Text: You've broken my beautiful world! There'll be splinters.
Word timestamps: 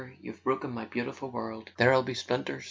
You've 0.19 0.43
broken 0.43 0.71
my 0.71 0.85
beautiful 0.85 1.29
world! 1.29 1.69
There'll 1.77 2.01
be 2.01 2.15
splinters. 2.15 2.59